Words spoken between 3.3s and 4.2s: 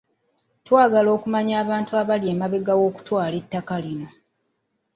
ettaka lino.